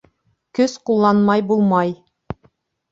Көс 0.59 0.73
ҡулланмай 0.91 1.47
булмай. 1.53 1.95